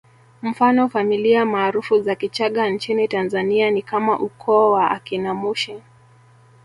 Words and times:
Mfano 0.41 0.89
familia 0.89 1.45
maarufu 1.45 1.99
za 2.01 2.15
Kichaga 2.15 2.69
nchini 2.69 3.07
Tanzania 3.07 3.71
ni 3.71 3.81
kama 3.81 4.19
ukoo 4.19 4.71
wa 4.71 4.91
akina 4.91 5.33
Mushi 5.33 5.81